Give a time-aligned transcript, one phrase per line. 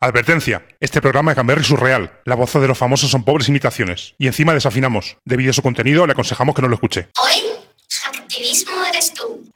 [0.00, 0.64] Advertencia.
[0.78, 2.20] Este programa es Gamberry surreal.
[2.24, 4.14] La voz de los famosos son pobres imitaciones.
[4.16, 5.16] Y encima desafinamos.
[5.24, 7.08] Debido a su contenido, le aconsejamos que no lo escuche.
[7.20, 7.42] Hoy,
[8.06, 9.50] activismo eres tú.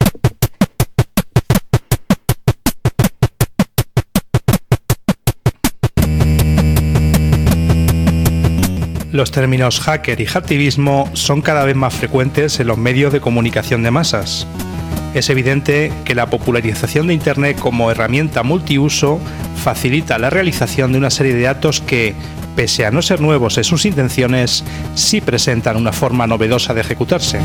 [9.13, 13.81] Los términos hacker y hacktivismo son cada vez más frecuentes en los medios de comunicación
[13.81, 14.45] de masas.
[15.13, 19.21] Es evidente que la popularización de Internet como herramienta multiuso
[19.63, 22.13] facilita la realización de una serie de actos que,
[22.53, 27.39] pese a no ser nuevos en sus intenciones, sí presentan una forma novedosa de ejecutarse.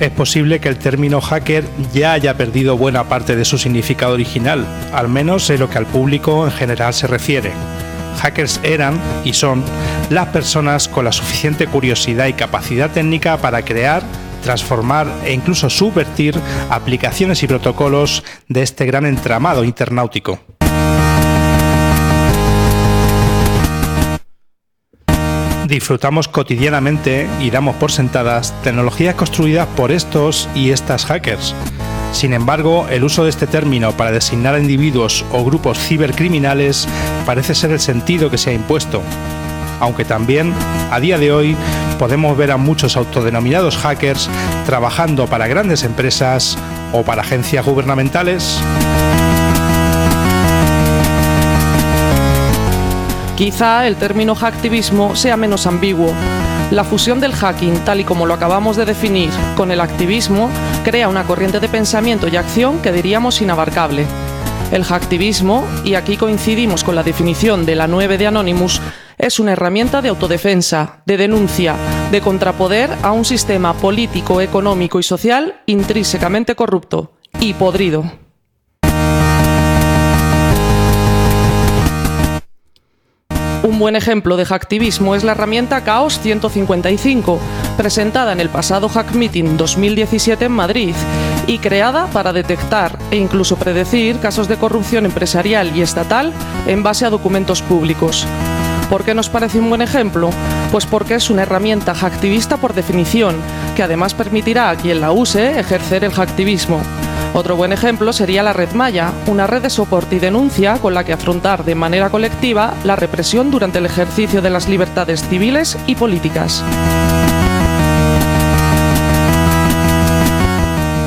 [0.00, 4.66] Es posible que el término hacker ya haya perdido buena parte de su significado original,
[4.92, 7.52] al menos en lo que al público en general se refiere.
[8.20, 9.62] Hackers eran y son
[10.10, 14.02] las personas con la suficiente curiosidad y capacidad técnica para crear,
[14.44, 16.38] transformar e incluso subvertir
[16.70, 20.38] aplicaciones y protocolos de este gran entramado internautico.
[25.66, 31.54] disfrutamos cotidianamente y damos por sentadas tecnologías construidas por estos y estas hackers.
[32.12, 36.86] Sin embargo, el uso de este término para designar a individuos o grupos cibercriminales
[37.26, 39.02] parece ser el sentido que se ha impuesto.
[39.80, 40.54] Aunque también,
[40.92, 41.56] a día de hoy,
[41.94, 44.28] podemos ver a muchos autodenominados hackers
[44.66, 46.58] trabajando para grandes empresas
[46.92, 48.60] o para agencias gubernamentales.
[53.36, 56.12] Quizá el término hacktivismo sea menos ambiguo.
[56.70, 60.48] La fusión del hacking, tal y como lo acabamos de definir, con el activismo,
[60.84, 64.06] crea una corriente de pensamiento y acción que diríamos inabarcable.
[64.70, 68.80] El hacktivismo, y aquí coincidimos con la definición de la 9 de Anonymous,
[69.18, 71.76] es una herramienta de autodefensa, de denuncia,
[72.10, 78.04] de contrapoder a un sistema político, económico y social intrínsecamente corrupto y podrido.
[83.64, 87.38] Un buen ejemplo de hacktivismo es la herramienta Chaos 155,
[87.78, 90.94] presentada en el pasado Hack Meeting 2017 en Madrid
[91.46, 96.34] y creada para detectar e incluso predecir casos de corrupción empresarial y estatal
[96.66, 98.26] en base a documentos públicos.
[98.94, 100.30] ¿Por qué nos parece un buen ejemplo?
[100.70, 103.34] Pues porque es una herramienta hacktivista por definición,
[103.74, 106.80] que además permitirá a quien la use ejercer el hacktivismo.
[107.32, 111.02] Otro buen ejemplo sería la red Maya, una red de soporte y denuncia con la
[111.02, 115.96] que afrontar de manera colectiva la represión durante el ejercicio de las libertades civiles y
[115.96, 116.62] políticas.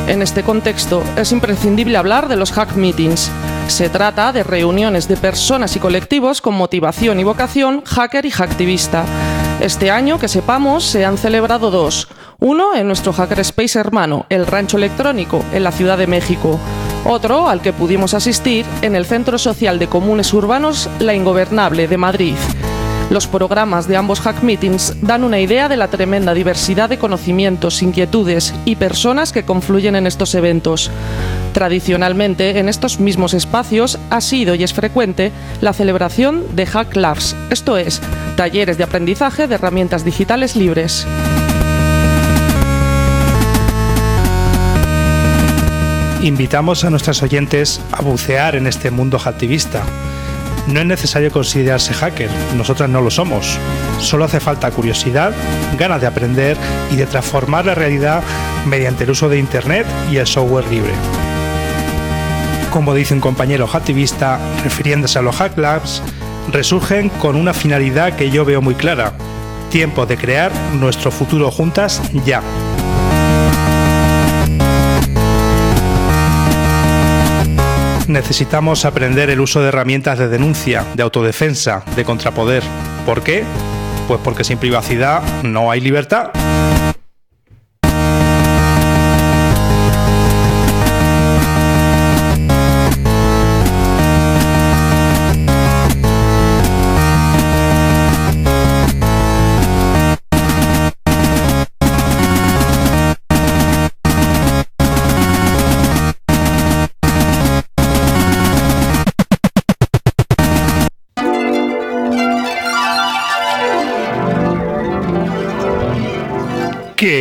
[0.10, 3.32] En este contexto es imprescindible hablar de los hack meetings.
[3.68, 9.04] Se trata de reuniones de personas y colectivos con motivación y vocación hacker y hacktivista.
[9.60, 12.08] Este año, que sepamos, se han celebrado dos.
[12.40, 16.60] Uno en nuestro Hackerspace hermano, el Rancho Electrónico, en la Ciudad de México.
[17.06, 21.98] Otro, al que pudimos asistir, en el Centro Social de Comunes Urbanos La Ingobernable de
[21.98, 22.36] Madrid.
[23.10, 27.82] Los programas de ambos hack meetings dan una idea de la tremenda diversidad de conocimientos,
[27.82, 30.92] inquietudes y personas que confluyen en estos eventos.
[31.54, 35.32] Tradicionalmente, en estos mismos espacios ha sido y es frecuente
[35.62, 38.02] la celebración de Hack Labs, esto es,
[38.36, 41.08] talleres de aprendizaje de herramientas digitales libres.
[46.22, 49.84] Invitamos a nuestros oyentes a bucear en este mundo hacktivista.
[50.68, 53.58] No es necesario considerarse hacker, nosotras no lo somos.
[54.00, 55.34] Solo hace falta curiosidad,
[55.78, 56.58] ganas de aprender
[56.92, 58.24] y de transformar la realidad
[58.66, 60.92] mediante el uso de Internet y el software libre.
[62.72, 66.02] Como dice un compañero hacktivista, refiriéndose a los Hack Labs,
[66.52, 69.14] resurgen con una finalidad que yo veo muy clara.
[69.70, 72.42] Tiempo de crear nuestro futuro juntas ya.
[78.08, 82.64] necesitamos aprender el uso de herramientas de denuncia, de autodefensa, de contrapoder.
[83.06, 83.44] ¿Por qué?
[84.08, 86.32] Pues porque sin privacidad no hay libertad.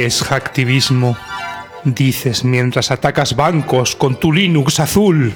[0.06, 1.16] Es hacktivismo?
[1.84, 5.34] Dices mientras atacas bancos con tu Linux azul.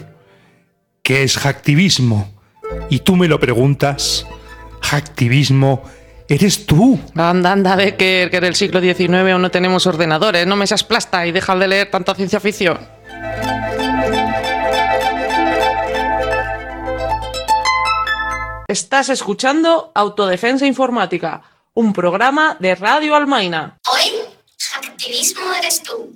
[1.02, 2.32] ¿Qué es hacktivismo?
[2.88, 4.26] Y tú me lo preguntas.
[4.81, 5.82] Hacktivismo
[6.28, 6.99] eres tú.
[7.17, 10.46] Anda, anda, Becker, que en el siglo XIX aún no tenemos ordenadores.
[10.46, 12.78] No me seas plasta y deja de leer tanta ciencia ficción.
[18.69, 21.43] Estás escuchando Autodefensa Informática,
[21.75, 23.78] un programa de Radio Almaina.
[23.93, 24.30] Hoy,
[24.87, 26.12] activismo eres tú.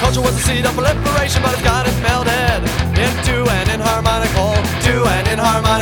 [0.00, 2.60] Culture was the seed of proliferation, but it's got it melted
[3.00, 5.74] into an inharmonic whole, to an inharmonic.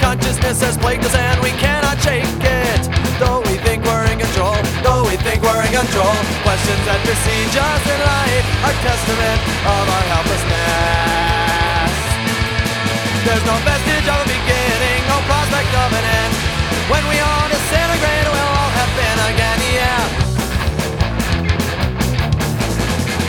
[0.00, 2.82] Consciousness has plagued us and we cannot shake it.
[3.18, 6.12] Though we think we're in control, though we think we're in control.
[6.44, 11.96] Questions that besiege us in life are testament of our helplessness.
[13.24, 14.61] There's no vestige of a beginning,
[15.70, 16.34] no of an end.
[16.90, 20.02] When we all disintegrate, we'll all have been again, yeah.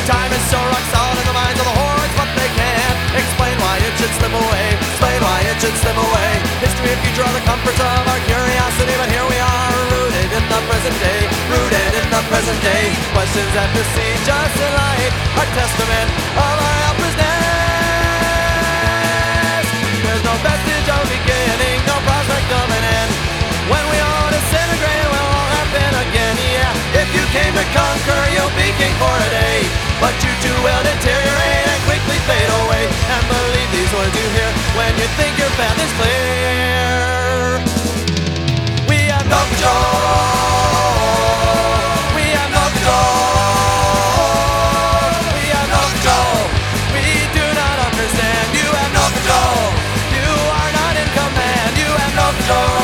[0.09, 3.56] Time is so rock solid in the minds of the hordes, but they can't explain
[3.62, 4.65] why it should slip away.
[4.81, 6.31] Explain why it should slip away.
[6.65, 10.45] History and future are the comforts of our curiosity, but here we are, rooted in
[10.50, 11.21] the present day.
[11.53, 12.83] Rooted in the present day.
[13.13, 16.82] Questions that besiege us in life are testament of our
[27.33, 29.65] came to conquer, you'll be king for a day.
[29.97, 32.85] But you too will deteriorate and quickly fade away.
[32.85, 37.57] And believe these words you hear when you think your path is clear.
[38.85, 40.13] We have no control.
[42.13, 43.18] We have no control.
[45.33, 46.38] We have no control.
[46.94, 48.45] We do not understand.
[48.62, 48.94] You have.
[50.21, 50.29] You
[50.62, 51.71] are not in command.
[51.81, 52.82] You have.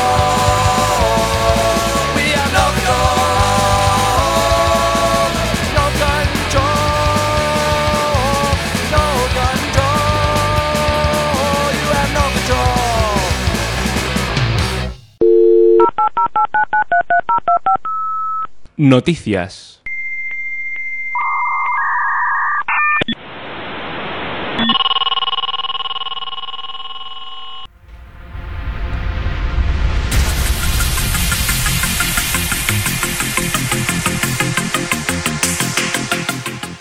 [18.82, 19.82] Noticias.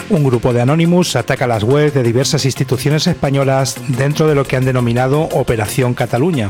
[0.09, 4.55] Un grupo de Anonymous ataca las webs de diversas instituciones españolas dentro de lo que
[4.55, 6.47] han denominado Operación Cataluña.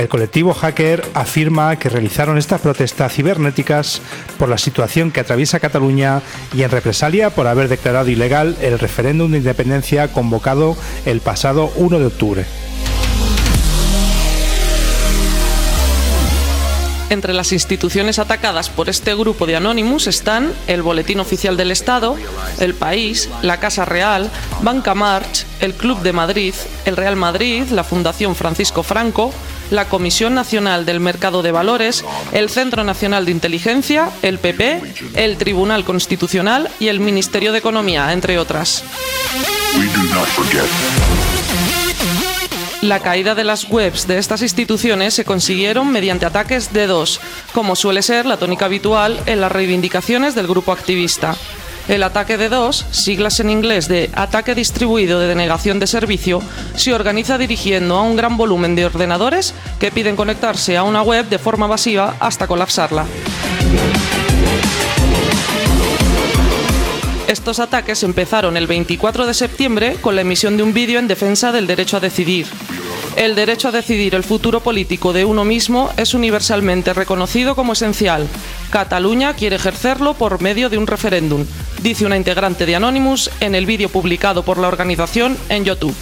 [0.00, 4.00] El colectivo hacker afirma que realizaron estas protestas cibernéticas
[4.38, 6.22] por la situación que atraviesa Cataluña
[6.54, 10.74] y en represalia por haber declarado ilegal el referéndum de independencia convocado
[11.04, 12.46] el pasado 1 de octubre.
[17.10, 22.16] Entre las instituciones atacadas por este grupo de Anonymous están el Boletín Oficial del Estado,
[22.58, 24.30] El País, la Casa Real,
[24.62, 26.54] Banca March, el Club de Madrid,
[26.86, 29.32] el Real Madrid, la Fundación Francisco Franco,
[29.70, 34.82] la Comisión Nacional del Mercado de Valores, el Centro Nacional de Inteligencia, el PP,
[35.14, 38.84] el Tribunal Constitucional y el Ministerio de Economía, entre otras.
[42.82, 47.20] La caída de las webs de estas instituciones se consiguieron mediante ataques DDoS,
[47.52, 51.36] como suele ser la tónica habitual en las reivindicaciones del grupo activista.
[51.90, 56.40] El ataque DDoS, siglas en inglés de ataque distribuido de denegación de servicio,
[56.76, 61.28] se organiza dirigiendo a un gran volumen de ordenadores que piden conectarse a una web
[61.28, 63.06] de forma masiva hasta colapsarla.
[67.26, 71.50] Estos ataques empezaron el 24 de septiembre con la emisión de un vídeo en defensa
[71.50, 72.46] del derecho a decidir.
[73.16, 78.28] El derecho a decidir el futuro político de uno mismo es universalmente reconocido como esencial.
[78.70, 81.44] Cataluña quiere ejercerlo por medio de un referéndum,
[81.82, 85.94] dice una integrante de Anonymous en el vídeo publicado por la organización en YouTube.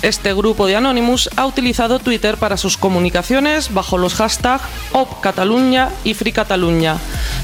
[0.00, 6.14] Este grupo de Anonymous ha utilizado Twitter para sus comunicaciones bajo los hashtags OpCataluña y
[6.14, 6.98] FreeCataluña.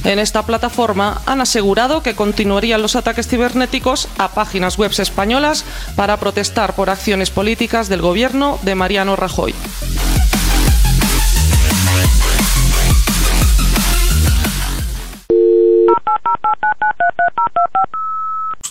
[0.05, 5.65] En esta plataforma han asegurado que continuarían los ataques cibernéticos a páginas web españolas
[5.97, 9.55] para protestar por acciones políticas del gobierno de Mariano Rajoy.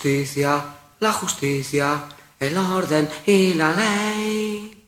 [0.02, 0.64] Justicia,
[1.02, 2.06] la justicia,
[2.40, 4.86] el orden y la ley.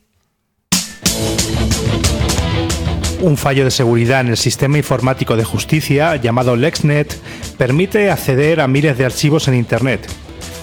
[3.19, 7.13] Un fallo de seguridad en el sistema informático de justicia llamado LexNet
[7.57, 10.07] permite acceder a miles de archivos en Internet.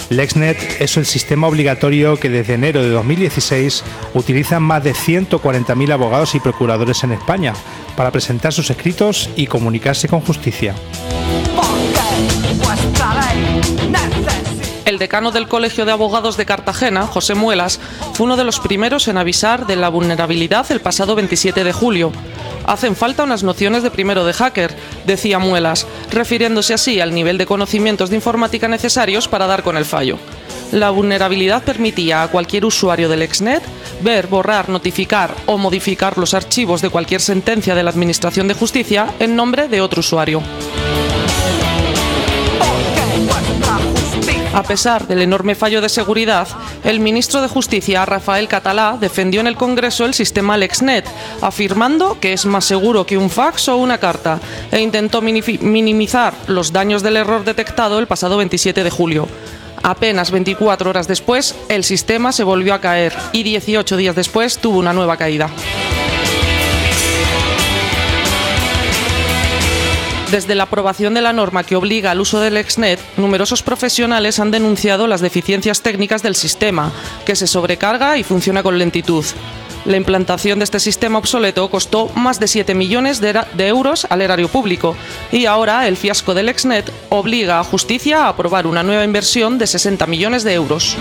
[0.09, 6.35] LexNet es el sistema obligatorio que desde enero de 2016 utilizan más de 140.000 abogados
[6.35, 7.53] y procuradores en España
[7.99, 10.75] para presentar sus escritos y comunicarse con justicia.
[14.99, 17.79] El decano del Colegio de Abogados de Cartagena, José Muelas,
[18.15, 22.11] fue uno de los primeros en avisar de la vulnerabilidad el pasado 27 de julio.
[22.67, 24.75] Hacen falta unas nociones de primero de hacker,
[25.07, 29.85] decía Muelas, refiriéndose así al nivel de conocimientos de informática necesarios para dar con el
[29.85, 30.19] fallo.
[30.73, 33.63] La vulnerabilidad permitía a cualquier usuario del Exnet
[34.03, 39.15] ver, borrar, notificar o modificar los archivos de cualquier sentencia de la Administración de Justicia
[39.21, 40.43] en nombre de otro usuario.
[44.55, 46.49] A pesar del enorme fallo de seguridad,
[46.83, 51.05] el ministro de Justicia, Rafael Catalá, defendió en el Congreso el sistema LexNet,
[51.43, 54.41] afirmando que es más seguro que un fax o una carta,
[54.73, 59.29] e intentó minimizar los daños del error detectado el pasado 27 de julio.
[59.83, 64.79] Apenas 24 horas después, el sistema se volvió a caer y 18 días después tuvo
[64.79, 65.51] una nueva caída.
[70.31, 74.51] Desde la aprobación de la norma que obliga al uso del Exnet, numerosos profesionales han
[74.51, 76.93] denunciado las deficiencias técnicas del sistema,
[77.25, 79.25] que se sobrecarga y funciona con lentitud.
[79.87, 84.49] La implantación de este sistema obsoleto costó más de 7 millones de, euros al erario
[84.49, 84.97] público
[85.33, 89.67] y ahora el fiasco del Exnet obliga a Justicia a aprobar una nueva inversión de
[89.67, 90.95] 60 millones de euros.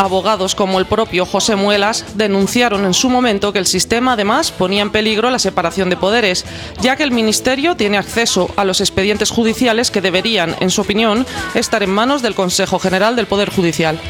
[0.00, 4.80] Abogados como el propio José Muelas denunciaron en su momento que el sistema además ponía
[4.80, 6.46] en peligro la separación de poderes,
[6.80, 11.26] ya que el Ministerio tiene acceso a los expedientes judiciales que deberían, en su opinión,
[11.52, 14.00] estar en manos del Consejo General del Poder Judicial.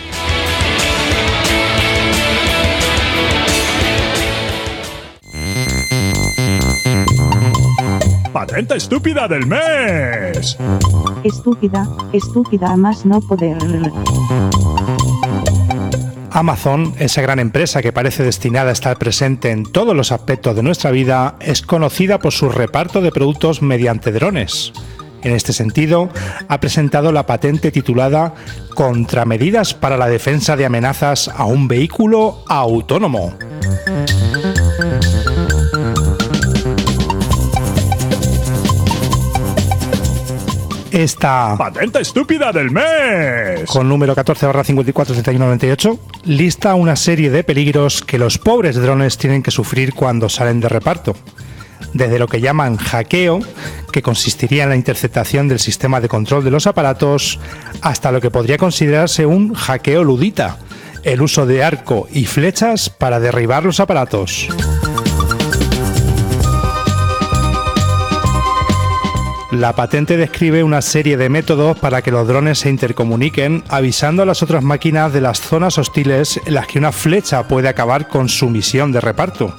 [8.33, 10.57] Patente estúpida del mes.
[11.25, 13.59] Estúpida, estúpida más no poder.
[16.33, 20.63] Amazon, esa gran empresa que parece destinada a estar presente en todos los aspectos de
[20.63, 24.73] nuestra vida, es conocida por su reparto de productos mediante drones.
[25.23, 26.09] En este sentido,
[26.49, 28.35] ha presentado la patente titulada
[28.75, 33.35] Contramedidas para la defensa de amenazas a un vehículo autónomo.
[40.93, 48.03] Esta patente estúpida del mes con número 14 54 98 lista una serie de peligros
[48.03, 51.15] que los pobres drones tienen que sufrir cuando salen de reparto.
[51.93, 53.41] Desde lo que llaman hackeo,
[53.91, 57.41] que consistiría en la interceptación del sistema de control de los aparatos,
[57.81, 60.59] hasta lo que podría considerarse un hackeo ludita,
[61.03, 64.49] el uso de arco y flechas para derribar los aparatos.
[69.53, 74.27] La patente describe una serie de métodos para que los drones se intercomuniquen, avisando a
[74.27, 78.29] las otras máquinas de las zonas hostiles en las que una flecha puede acabar con
[78.29, 79.53] su misión de reparto.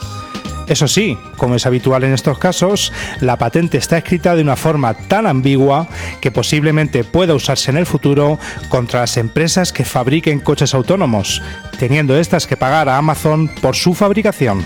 [0.67, 4.93] Eso sí, como es habitual en estos casos, la patente está escrita de una forma
[4.93, 5.89] tan ambigua
[6.21, 11.41] que posiblemente pueda usarse en el futuro contra las empresas que fabriquen coches autónomos,
[11.77, 14.65] teniendo estas que pagar a Amazon por su fabricación.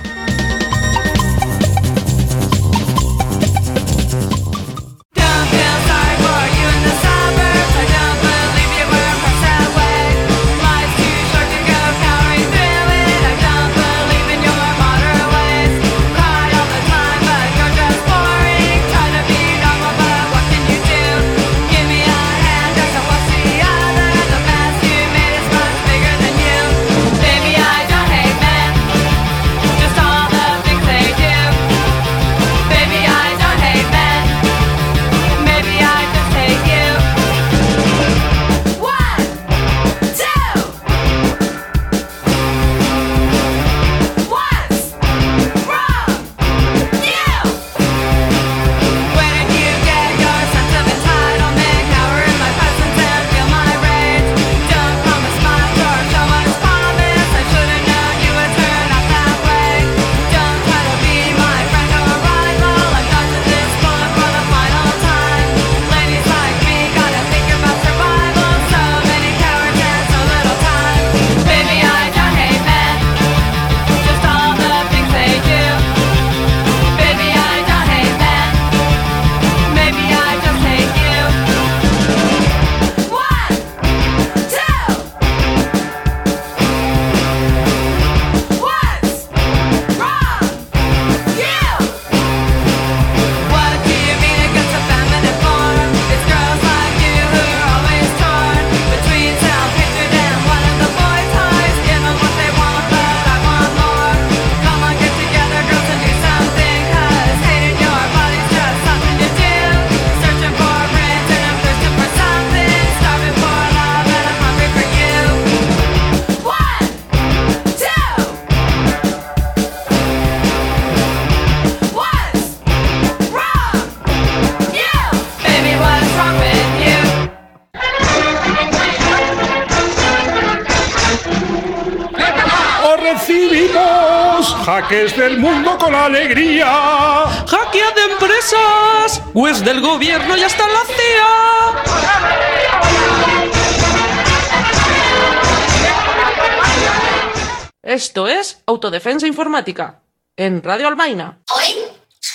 [148.86, 150.00] Autodefensa Informática,
[150.38, 151.40] en Radio Albaina.
[151.56, 151.88] Hoy,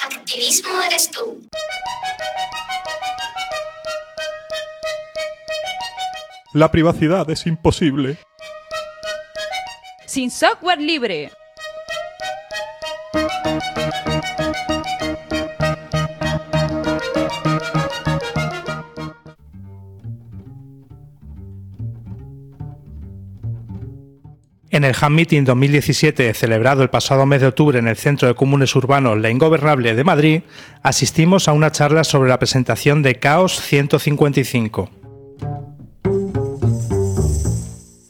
[0.04, 1.47] activismo eres tú.
[6.52, 8.19] La privacidad es imposible.
[10.07, 11.30] Sin software libre.
[24.81, 28.35] En el Ham Meeting 2017, celebrado el pasado mes de octubre en el Centro de
[28.35, 30.43] Comunes Urbanos La Ingobernable de Madrid,
[30.83, 34.89] asistimos a una charla sobre la presentación de Chaos 155.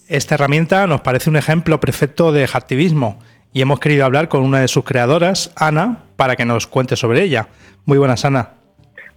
[0.06, 3.18] Esta herramienta nos parece un ejemplo perfecto de hacktivismo
[3.52, 7.24] y hemos querido hablar con una de sus creadoras, Ana, para que nos cuente sobre
[7.24, 7.48] ella.
[7.84, 8.50] Muy buenas, Ana.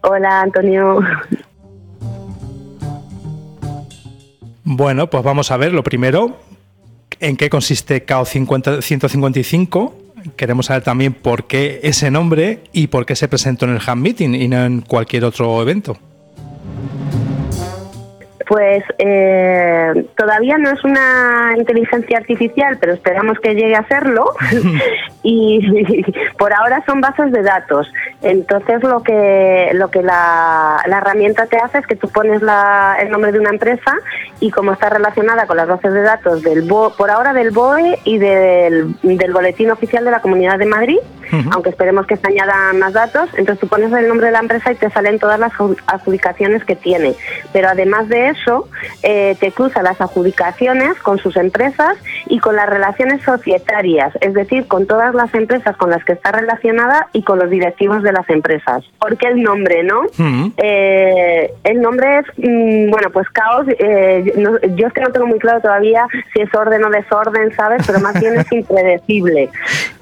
[0.01, 1.01] Hola, Antonio.
[4.63, 6.39] Bueno, pues vamos a ver lo primero,
[7.23, 9.95] en qué consiste CAO 50 155.
[10.35, 14.01] Queremos saber también por qué ese nombre y por qué se presentó en el Ham
[14.01, 15.97] Meeting y no en cualquier otro evento.
[18.53, 24.25] Pues eh, todavía no es una inteligencia artificial, pero esperamos que llegue a serlo.
[25.23, 26.05] y
[26.37, 27.91] por ahora son bases de datos.
[28.21, 32.95] Entonces lo que lo que la, la herramienta te hace es que tú pones la,
[33.01, 33.91] el nombre de una empresa
[34.39, 37.97] y como está relacionada con las bases de datos del BO, por ahora del BOE
[38.03, 40.99] y del, del boletín oficial de la Comunidad de Madrid,
[41.51, 44.71] aunque esperemos que se añadan más datos, entonces tú pones el nombre de la empresa
[44.71, 45.51] y te salen todas las
[45.87, 47.15] adjudicaciones que tiene.
[47.51, 48.67] Pero además de eso,
[49.01, 54.67] eh, te cruza las adjudicaciones con sus empresas y con las relaciones societarias, es decir,
[54.67, 58.29] con todas las empresas con las que está relacionada y con los directivos de las
[58.29, 58.83] empresas.
[58.99, 60.01] ¿Por qué el nombre, no?
[60.57, 63.65] eh, el nombre es, mm, bueno, pues caos.
[63.79, 67.53] Eh, no, yo es que no tengo muy claro todavía si es orden o desorden,
[67.55, 67.83] ¿sabes?
[67.85, 69.49] Pero más bien es impredecible.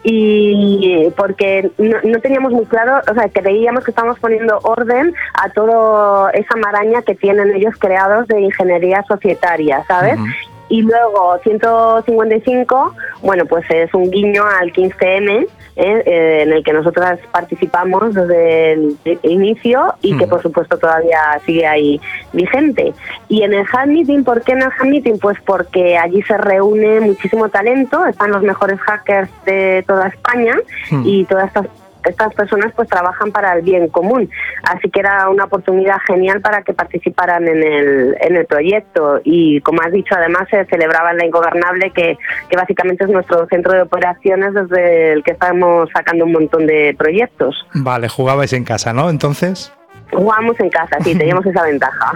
[0.03, 5.49] Y porque no, no, teníamos muy claro, o sea, creíamos que estábamos poniendo orden a
[5.49, 10.19] toda esa maraña que tienen ellos creados de ingeniería societaria, ¿sabes?
[10.19, 10.35] Uh -huh.
[10.69, 16.03] Y luego 155, bueno, pues es un guiño al 15M, ¿eh?
[16.05, 21.65] Eh, en el que nosotras participamos desde el inicio y que por supuesto todavía sigue
[21.65, 22.01] ahí
[22.33, 22.93] vigente.
[23.27, 25.19] Y en el Hack Meeting, ¿por qué en el Hack Meeting?
[25.19, 30.55] Pues porque allí se reúne muchísimo talento, están los mejores hackers de toda España
[31.03, 31.67] y todas estas
[32.05, 34.29] estas personas pues trabajan para el bien común.
[34.63, 39.21] Así que era una oportunidad genial para que participaran en el, en el proyecto.
[39.23, 42.17] Y como has dicho, además se celebraba en la Ingobernable, que,
[42.49, 46.95] que básicamente es nuestro centro de operaciones desde el que estamos sacando un montón de
[46.97, 47.55] proyectos.
[47.73, 49.09] Vale, jugabais en casa, ¿no?
[49.09, 49.71] Entonces.
[50.11, 52.13] Jugamos en casa, sí, teníamos esa ventaja.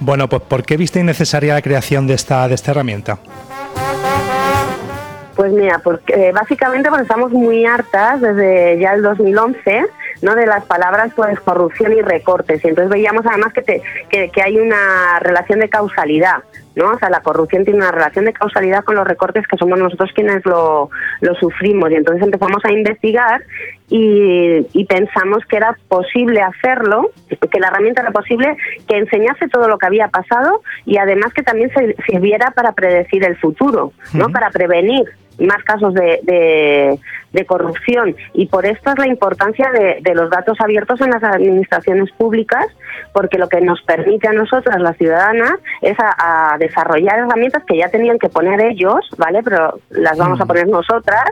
[0.00, 3.18] bueno, pues ¿por qué viste innecesaria la creación de esta, de esta herramienta?
[5.54, 9.86] Mira, porque eh, básicamente porque estamos muy hartas desde ya el 2011
[10.22, 10.34] ¿no?
[10.34, 14.42] de las palabras pues corrupción y recortes y entonces veíamos además que, te, que, que,
[14.42, 16.42] hay una relación de causalidad
[16.74, 19.78] no o sea la corrupción tiene una relación de causalidad con los recortes que somos
[19.78, 20.90] nosotros quienes lo,
[21.20, 23.42] lo sufrimos y entonces empezamos a investigar
[23.88, 28.56] y, y, pensamos que era posible hacerlo que la herramienta era posible
[28.88, 33.24] que enseñase todo lo que había pasado y además que también se sirviera para predecir
[33.24, 34.32] el futuro no uh -huh.
[34.32, 35.04] para prevenir
[35.38, 36.98] más casos de, de,
[37.32, 38.14] de, corrupción.
[38.32, 42.66] Y por esto es la importancia de, de, los datos abiertos en las administraciones públicas
[43.12, 47.78] porque lo que nos permite a nosotras las ciudadanas es a, a desarrollar herramientas que
[47.78, 51.24] ya tenían que poner ellos vale pero las vamos a poner nosotras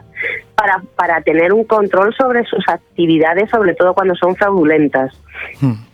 [0.54, 5.12] para, para tener un control sobre sus actividades sobre todo cuando son fraudulentas.
[5.60, 5.91] Hmm.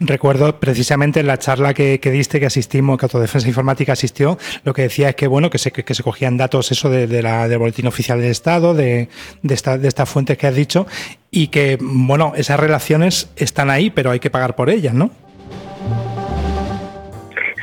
[0.00, 4.72] Recuerdo precisamente en la charla que, que, diste, que asistimos, que Autodefensa Informática asistió, lo
[4.72, 7.48] que decía es que bueno, que se, que se cogían datos eso de, de la,
[7.48, 9.08] del boletín oficial del Estado, de,
[9.42, 10.86] de, esta, de estas fuentes que has dicho,
[11.30, 15.10] y que bueno, esas relaciones están ahí, pero hay que pagar por ellas, ¿no?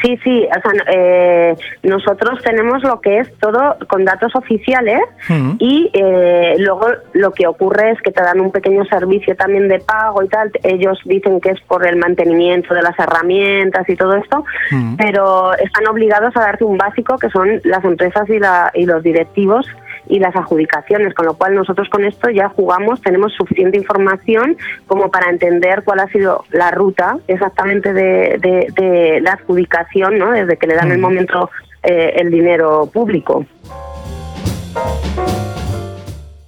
[0.05, 5.33] Sí, sí, o sea, eh, nosotros tenemos lo que es todo con datos oficiales uh
[5.33, 5.55] -huh.
[5.57, 9.79] y eh, luego lo que ocurre es que te dan un pequeño servicio también de
[9.79, 10.51] pago y tal.
[10.61, 14.95] Ellos dicen que es por el mantenimiento de las herramientas y todo esto, uh -huh.
[14.95, 19.01] pero están obligados a darte un básico que son las empresas y, la, y los
[19.01, 19.65] directivos
[20.07, 25.09] y las adjudicaciones, con lo cual nosotros con esto ya jugamos, tenemos suficiente información como
[25.11, 30.31] para entender cuál ha sido la ruta exactamente de, de- de la adjudicación, ¿no?
[30.31, 31.49] desde que le dan el momento
[31.83, 33.45] eh, el dinero público.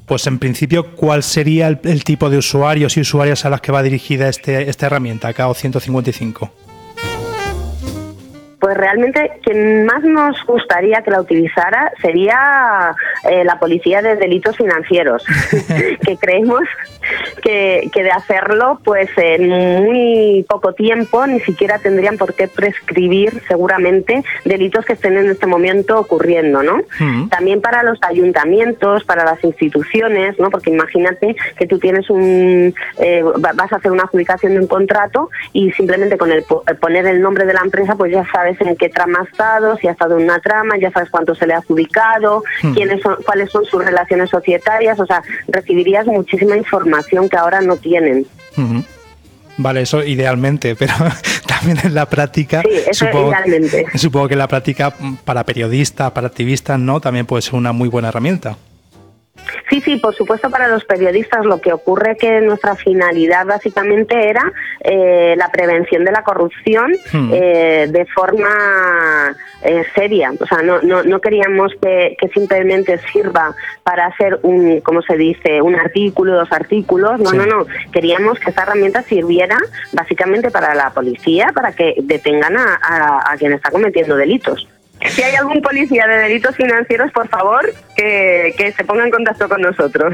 [0.05, 3.73] Pues en principio, ¿cuál sería el, el tipo de usuarios y usuarias a las que
[3.73, 6.49] va dirigida este, esta herramienta, KO 155?
[8.59, 12.95] Pues realmente quien más nos gustaría que la utilizara sería
[13.29, 15.23] eh, la policía de delitos financieros,
[16.05, 16.63] que creemos
[17.43, 19.47] que, que de hacerlo, pues en
[19.83, 25.45] muy poco tiempo ni siquiera tendrían por qué prescribir seguramente delitos que estén en este
[25.45, 26.77] momento ocurriendo, ¿no?
[26.99, 27.29] Mm.
[27.29, 30.49] También para los ayuntamientos, para las instituciones, ¿no?
[30.49, 34.67] Porque imagínate que tú tienes un, eh, va- vas a hacer una adjudicación de un
[34.67, 38.46] contrato y simplemente con el po- poner el nombre de la empresa, pues ya sabes
[38.59, 41.45] en qué trama ha estado, si ha estado en una trama, ya sabes cuánto se
[41.45, 42.73] le ha adjudicado, Hmm.
[42.73, 47.77] quiénes son, cuáles son sus relaciones societarias, o sea, recibirías muchísima información que ahora no
[47.77, 48.25] tienen.
[49.57, 50.93] Vale, eso idealmente, pero
[51.47, 52.61] también en la práctica.
[52.61, 53.85] Sí, eso idealmente.
[53.95, 54.93] Supongo que en la práctica
[55.25, 57.01] para periodistas, para activistas, ¿no?
[57.01, 58.57] También puede ser una muy buena herramienta.
[59.69, 64.51] Sí, sí, por supuesto para los periodistas lo que ocurre que nuestra finalidad básicamente era
[64.81, 67.31] eh, la prevención de la corrupción Hmm.
[67.33, 70.31] eh, de forma eh, seria.
[70.39, 75.17] O sea, no, no, no queríamos que, que simplemente sirva para hacer un, ¿cómo se
[75.17, 77.19] dice?, un artículo, dos artículos.
[77.19, 77.37] No, Sí.
[77.37, 77.65] no, no.
[77.91, 79.57] Queríamos que esta herramienta sirviera
[79.93, 84.67] básicamente para la policía, para que detengan a, a- a quien está cometiendo delitos.
[85.05, 89.47] Si hay algún policía de delitos financieros, por favor, que, que se ponga en contacto
[89.47, 90.13] con nosotros.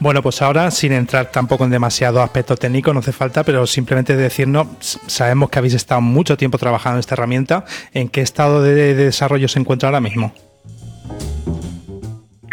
[0.00, 4.16] Bueno, pues ahora, sin entrar tampoco en demasiado aspecto técnico, no hace falta, pero simplemente
[4.16, 8.94] decirnos, sabemos que habéis estado mucho tiempo trabajando en esta herramienta, ¿en qué estado de
[8.94, 10.32] desarrollo se encuentra ahora mismo?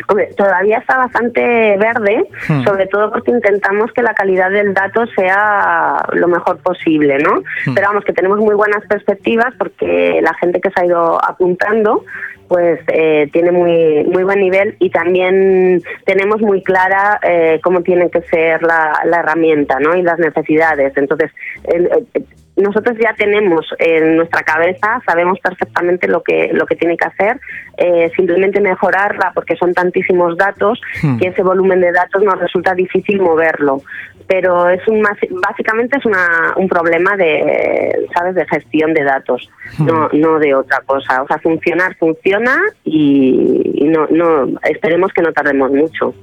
[0.10, 1.42] Hombre, todavía está bastante
[1.78, 2.64] verde, Hmm.
[2.64, 7.42] sobre todo porque intentamos que la calidad del dato sea lo mejor posible, ¿no?
[7.66, 7.74] Hmm.
[7.76, 12.04] Pero vamos, que tenemos muy buenas perspectivas porque la gente que se ha ido apuntando
[12.48, 18.10] pues eh, tiene muy muy buen nivel y también tenemos muy clara eh, cómo tiene
[18.10, 19.98] que ser la, la herramienta ¿no?
[19.98, 20.94] y las necesidades.
[20.96, 21.30] Entonces,
[21.66, 22.26] el- el-
[22.58, 27.40] nosotros ya tenemos en nuestra cabeza, sabemos perfectamente lo que lo que tiene que hacer,
[27.78, 31.18] eh, simplemente mejorarla porque son tantísimos datos Hmm.
[31.18, 33.82] que ese volumen de datos nos resulta difícil moverlo.
[34.28, 40.10] Pero es un básicamente es una, un problema de sabes de gestión de datos, no
[40.12, 41.24] no de otra cosa.
[41.24, 46.14] O sea, funcionar funciona y, y no no esperemos que no tardemos mucho.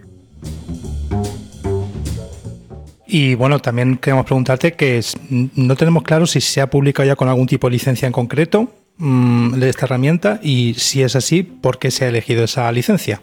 [3.16, 7.14] Y bueno, también queremos preguntarte que es- no tenemos claro si se ha publicado ya
[7.14, 11.44] con algún tipo de licencia en concreto mm, de esta herramienta y si es así,
[11.44, 13.20] ¿por qué se ha elegido esa licencia?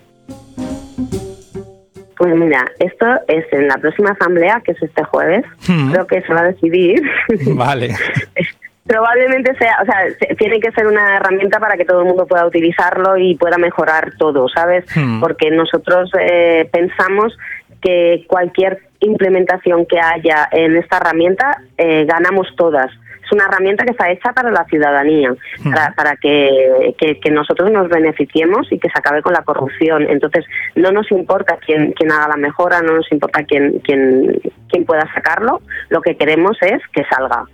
[2.18, 5.44] Pues mira, esto es en la próxima asamblea, que es este jueves.
[5.68, 5.92] Hmm.
[5.92, 7.02] Creo que se va a decidir.
[7.56, 7.96] Vale.
[8.86, 12.26] Probablemente sea, o sea, se- tiene que ser una herramienta para que todo el mundo
[12.28, 14.86] pueda utilizarlo y pueda mejorar todo, ¿sabes?
[14.96, 15.20] Hmm.
[15.20, 17.38] Porque nosotros eh, pensamos
[17.82, 22.90] que cualquier implementación que haya en esta herramienta eh, ganamos todas.
[23.24, 25.34] Es una herramienta que está hecha para la ciudadanía,
[25.64, 30.04] para, para que, que- que nosotros nos beneficiemos y que se acabe con la corrupción.
[30.10, 30.44] Entonces,
[30.76, 35.08] no nos importa quién, quién haga la mejora, no nos importa quién, quién, quién pueda
[35.14, 37.46] sacarlo, lo que queremos es que salga.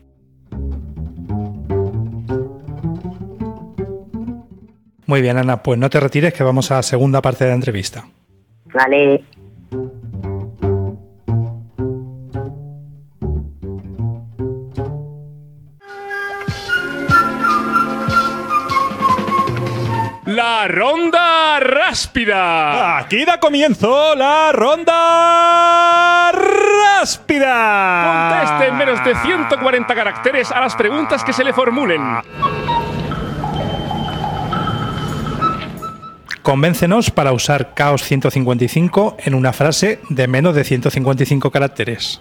[5.05, 7.55] Muy bien, Ana, pues no te retires que vamos a la segunda parte de la
[7.55, 8.03] entrevista.
[8.73, 9.23] Vale.
[20.67, 22.97] La ronda ráspida.
[22.97, 26.29] Aquí da comienzo la ronda
[26.99, 28.31] ráspida.
[28.41, 32.01] Conteste en menos de 140 caracteres a las preguntas que se le formulen.
[36.41, 42.19] Convéncenos para usar Chaos 155 en una frase de menos de 155 caracteres.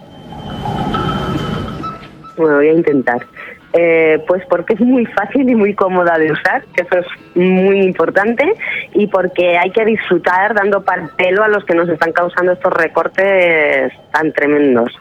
[2.37, 3.27] Bueno, voy a intentar.
[3.73, 7.81] Eh, pues porque es muy fácil y muy cómoda de usar, que eso es muy
[7.81, 8.45] importante,
[8.93, 10.83] y porque hay que disfrutar dando
[11.17, 14.91] pelo a los que nos están causando estos recortes tan tremendos.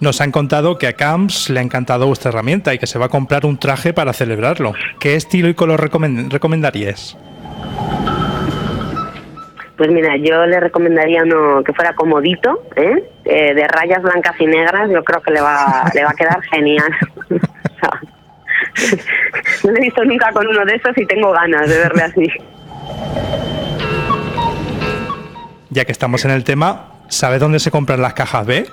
[0.00, 3.06] Nos han contado que a Camps le ha encantado vuestra herramienta y que se va
[3.06, 4.72] a comprar un traje para celebrarlo.
[4.98, 7.18] ¿Qué estilo y color recomen- recomendaríais?
[9.80, 13.02] Pues mira, yo le recomendaría uno que fuera comodito, ¿eh?
[13.24, 16.42] Eh, de rayas blancas y negras, yo creo que le va, le va a quedar
[16.42, 16.92] genial.
[19.64, 22.26] No lo he visto nunca con uno de esos y tengo ganas de verle así.
[25.70, 28.66] Ya que estamos en el tema, ¿sabe dónde se compran las cajas B?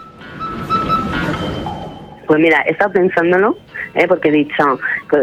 [2.28, 3.58] Pues mira, he estado pensándolo,
[3.96, 4.06] ¿eh?
[4.06, 4.80] porque he dicho,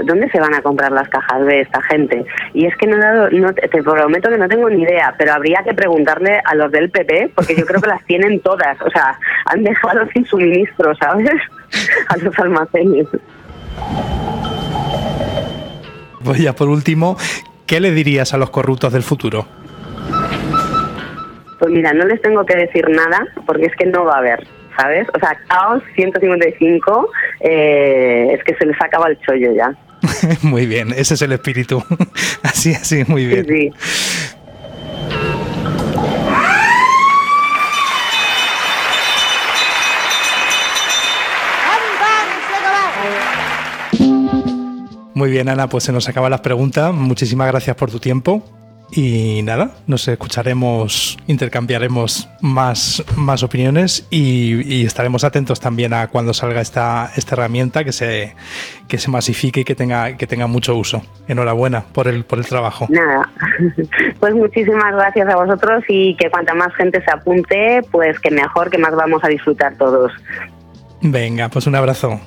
[0.07, 2.25] ¿dónde se van a comprar las cajas de esta gente?
[2.55, 5.35] Y es que no he dado, no, te prometo que no tengo ni idea, pero
[5.35, 8.91] habría que preguntarle a los del PP, porque yo creo que las tienen todas, o
[8.91, 11.31] sea, han dejado sin suministro, ¿sabes?
[12.09, 13.07] A los almacenes.
[16.25, 17.17] Pues ya por último,
[17.67, 19.47] ¿qué le dirías a los corruptos del futuro?
[21.59, 24.47] Pues mira, no les tengo que decir nada, porque es que no va a haber,
[24.77, 25.07] ¿sabes?
[25.15, 27.11] O sea, Caos 155,
[27.41, 29.75] eh, es que se les acaba el chollo ya.
[30.43, 31.83] muy bien, ese es el espíritu.
[32.43, 33.47] así, así, muy bien.
[33.47, 34.35] Sí, sí.
[45.15, 46.93] Muy bien, Ana, pues se nos acaban las preguntas.
[46.93, 48.43] Muchísimas gracias por tu tiempo.
[48.97, 56.33] Y nada, nos escucharemos, intercambiaremos más, más opiniones y, y estaremos atentos también a cuando
[56.33, 58.37] salga esta, esta herramienta que se,
[58.87, 61.03] que se masifique y que tenga, que tenga mucho uso.
[61.27, 62.87] Enhorabuena por el, por el trabajo.
[62.89, 63.29] Nada,
[64.21, 68.71] pues muchísimas gracias a vosotros y que cuanta más gente se apunte, pues que mejor,
[68.71, 70.13] que más vamos a disfrutar todos.
[71.01, 72.21] Venga, pues un abrazo.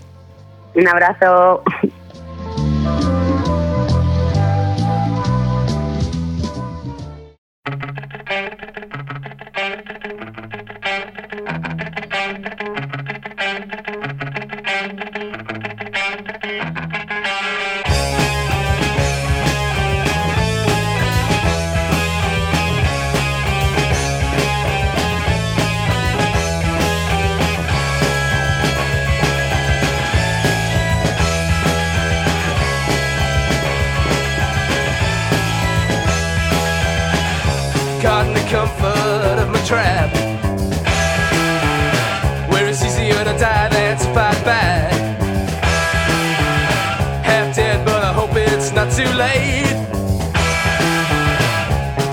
[0.76, 1.64] Un abrazo.
[43.38, 44.92] easier to to fight back.
[47.24, 49.66] Half dead, but I hope it's not too late.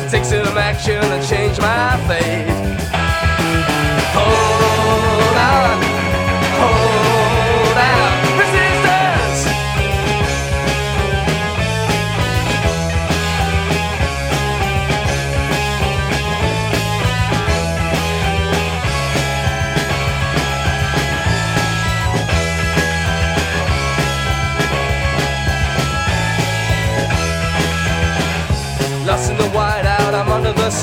[0.00, 2.63] To take some action and change my fate.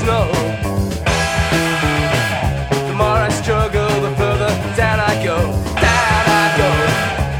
[0.01, 0.25] Snow.
[2.87, 5.37] The more I struggle, the further down I go.
[5.87, 6.69] Down I go.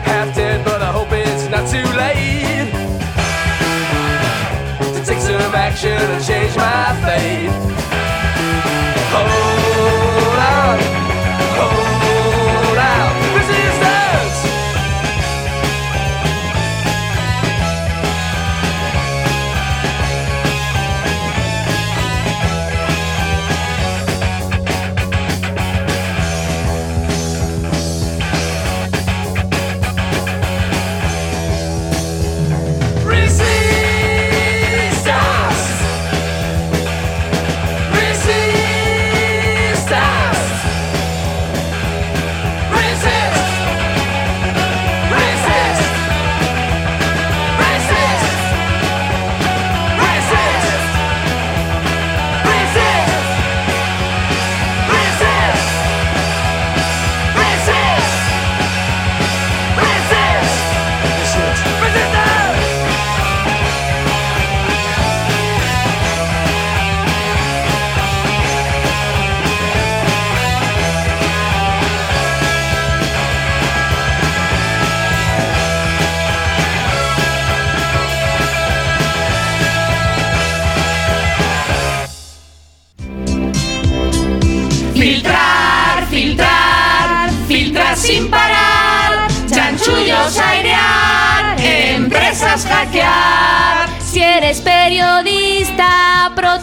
[0.10, 2.71] Half dead, but I hope it's not too late.
[4.93, 7.81] To take some action and change my fate.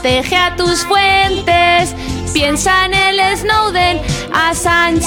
[0.08, 1.94] Protege a tus fuentes.
[2.32, 4.00] Piensa en el Snowden,
[4.32, 5.06] Assange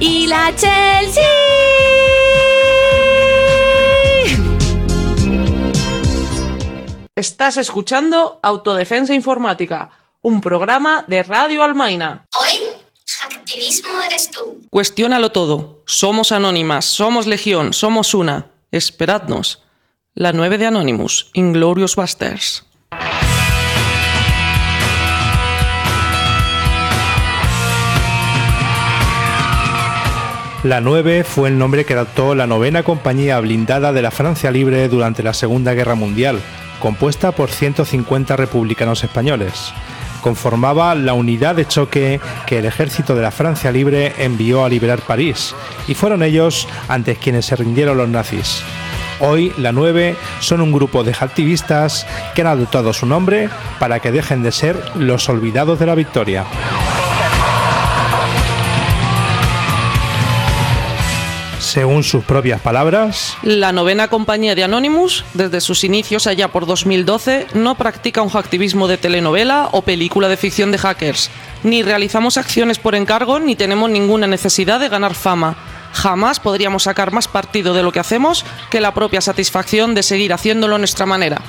[0.00, 1.22] y la Chelsea.
[7.14, 9.90] Estás escuchando Autodefensa Informática,
[10.22, 12.24] un programa de Radio Almaina.
[12.40, 12.60] Hoy,
[13.30, 14.62] activismo eres tú.
[14.70, 15.82] Cuestiónalo todo.
[15.86, 18.46] Somos anónimas, somos legión, somos una.
[18.72, 19.62] Esperadnos.
[20.14, 22.65] La 9 de Anonymous, Inglorious Busters.
[30.66, 34.88] La 9 fue el nombre que adoptó la novena compañía blindada de la Francia Libre
[34.88, 36.40] durante la Segunda Guerra Mundial,
[36.80, 39.72] compuesta por 150 republicanos españoles.
[40.22, 45.02] Conformaba la unidad de choque que el ejército de la Francia Libre envió a liberar
[45.02, 45.54] París,
[45.86, 48.60] y fueron ellos antes quienes se rindieron los nazis.
[49.20, 54.10] Hoy, la 9 son un grupo de activistas que han adoptado su nombre para que
[54.10, 56.44] dejen de ser los olvidados de la victoria.
[61.76, 67.48] Según sus propias palabras, La novena compañía de Anonymous, desde sus inicios allá por 2012,
[67.52, 71.30] no practica un hacktivismo de telenovela o película de ficción de hackers.
[71.64, 75.54] Ni realizamos acciones por encargo ni tenemos ninguna necesidad de ganar fama.
[75.92, 80.32] Jamás podríamos sacar más partido de lo que hacemos que la propia satisfacción de seguir
[80.32, 81.42] haciéndolo nuestra manera.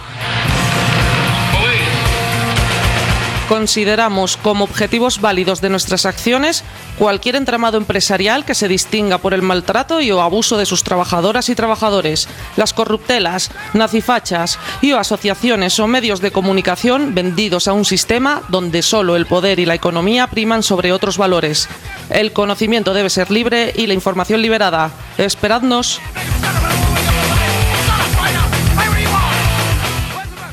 [3.48, 6.66] Consideramos como objetivos válidos de nuestras acciones
[6.98, 11.48] cualquier entramado empresarial que se distinga por el maltrato y o abuso de sus trabajadoras
[11.48, 17.86] y trabajadores, las corruptelas, nazifachas y o asociaciones o medios de comunicación vendidos a un
[17.86, 21.70] sistema donde solo el poder y la economía priman sobre otros valores.
[22.10, 24.92] El conocimiento debe ser libre y la información liberada.
[25.18, 26.02] Esperadnos.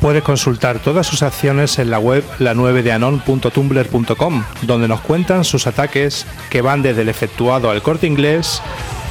[0.05, 6.61] Puedes consultar todas sus acciones en la web la9deanon.tumblr.com, donde nos cuentan sus ataques que
[6.61, 8.61] van desde el efectuado al corte inglés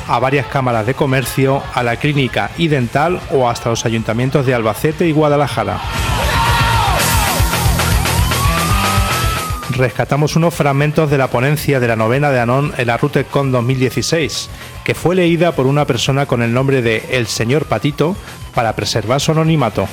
[0.08, 4.54] a varias cámaras de comercio, a la clínica y dental o hasta los ayuntamientos de
[4.54, 5.82] Albacete y Guadalajara.
[9.72, 14.48] Rescatamos unos fragmentos de la ponencia de la novena de Anon en la RuteCon 2016,
[14.84, 18.16] que fue leída por una persona con el nombre de El Señor Patito
[18.54, 19.88] para preservar su anonimato.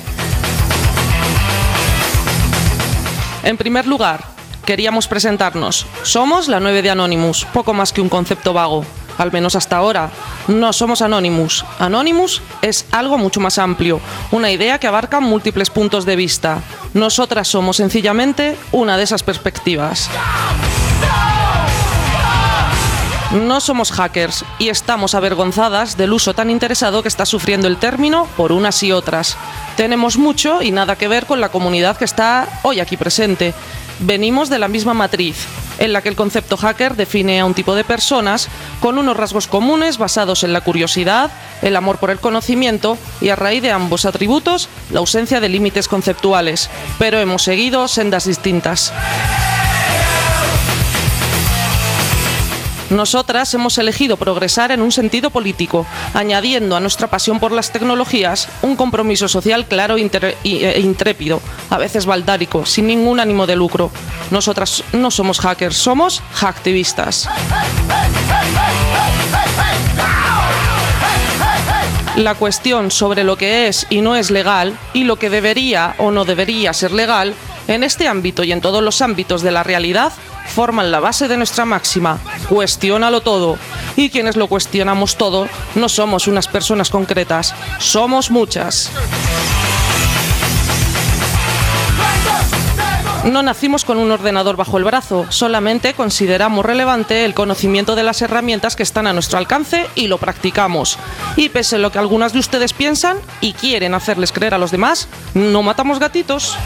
[3.42, 4.24] En primer lugar,
[4.66, 5.87] queríamos presentarnos.
[6.03, 8.85] Somos la 9 de Anonymous, poco más que un concepto vago.
[9.18, 10.11] Al menos hasta ahora.
[10.48, 11.64] No somos Anonymous.
[11.79, 14.00] Anonymous es algo mucho más amplio,
[14.31, 16.61] una idea que abarca múltiples puntos de vista.
[16.94, 20.09] Nosotras somos sencillamente una de esas perspectivas.
[23.31, 28.27] No somos hackers y estamos avergonzadas del uso tan interesado que está sufriendo el término
[28.37, 29.37] por unas y otras.
[29.77, 33.55] Tenemos mucho y nada que ver con la comunidad que está hoy aquí presente.
[34.01, 35.47] Venimos de la misma matriz,
[35.79, 38.49] en la que el concepto hacker define a un tipo de personas
[38.81, 41.31] con unos rasgos comunes basados en la curiosidad,
[41.62, 45.87] el amor por el conocimiento y a raíz de ambos atributos la ausencia de límites
[45.87, 46.69] conceptuales.
[46.99, 48.93] Pero hemos seguido sendas distintas.
[52.90, 58.48] Nosotras hemos elegido progresar en un sentido político, añadiendo a nuestra pasión por las tecnologías
[58.62, 63.92] un compromiso social claro e intrépido, a veces baldárico, sin ningún ánimo de lucro.
[64.33, 67.29] Nosotras no somos hackers, somos hacktivistas.
[72.17, 76.10] La cuestión sobre lo que es y no es legal y lo que debería o
[76.10, 77.35] no debería ser legal
[77.69, 80.13] en este ámbito y en todos los ámbitos de la realidad
[80.54, 83.58] forman la base de nuestra máxima, cuestiónalo todo.
[83.96, 88.90] Y quienes lo cuestionamos todo no somos unas personas concretas, somos muchas.
[93.25, 98.23] No nacimos con un ordenador bajo el brazo, solamente consideramos relevante el conocimiento de las
[98.23, 100.98] herramientas que están a nuestro alcance y lo practicamos.
[101.37, 104.71] Y pese a lo que algunas de ustedes piensan y quieren hacerles creer a los
[104.71, 106.56] demás, no matamos gatitos.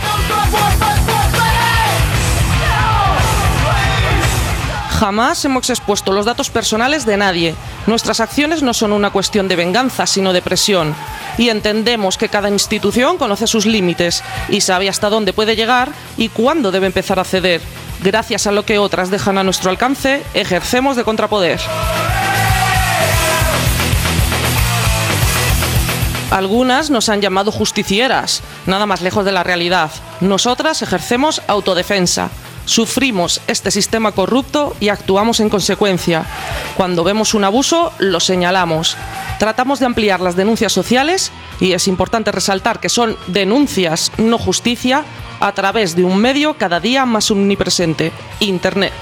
[5.05, 7.55] Jamás hemos expuesto los datos personales de nadie.
[7.87, 10.95] Nuestras acciones no son una cuestión de venganza, sino de presión.
[11.37, 16.31] Y entendemos que cada institución conoce sus límites y sabe hasta dónde puede llegar y
[16.31, 17.61] cuándo debe empezar a ceder.
[18.03, 21.61] Gracias a lo que otras dejan a nuestro alcance, ejercemos de contrapoder.
[26.31, 29.91] Algunas nos han llamado justicieras, nada más lejos de la realidad.
[30.23, 32.31] Nosotras ejercemos autodefensa.
[32.65, 36.25] Sufrimos este sistema corrupto y actuamos en consecuencia.
[36.77, 38.97] Cuando vemos un abuso, lo señalamos.
[39.39, 45.05] Tratamos de ampliar las denuncias sociales y es importante resaltar que son denuncias, no justicia,
[45.41, 48.93] a través de un medio cada día más omnipresente, Internet.